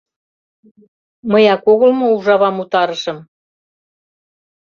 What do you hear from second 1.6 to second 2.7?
огыл мо ужавам